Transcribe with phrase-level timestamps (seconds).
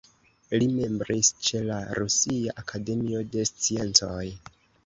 [0.61, 4.27] Li membris ĉe la Rusia Akademio de Sciencoj.